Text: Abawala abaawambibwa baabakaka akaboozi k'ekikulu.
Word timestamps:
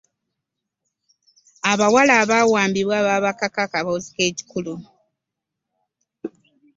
Abawala 1.71 2.13
abaawambibwa 2.23 2.97
baabakaka 3.05 3.59
akaboozi 3.65 4.09
k'ekikulu. 4.15 4.73